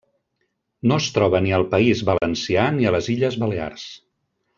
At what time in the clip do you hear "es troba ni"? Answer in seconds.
1.01-1.53